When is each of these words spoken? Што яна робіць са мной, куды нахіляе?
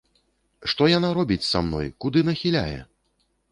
Што 0.73 0.87
яна 0.97 1.09
робіць 1.17 1.47
са 1.51 1.63
мной, 1.67 1.93
куды 2.07 2.19
нахіляе? 2.33 2.79